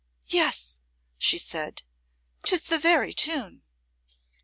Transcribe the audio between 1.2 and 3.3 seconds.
said, "'tis the very